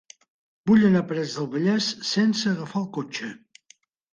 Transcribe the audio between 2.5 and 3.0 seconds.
agafar el